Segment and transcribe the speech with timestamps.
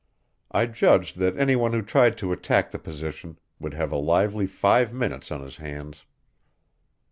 [0.49, 4.47] I judged that any one who tried to attack the position would have a lively
[4.47, 6.07] five minutes on his hands.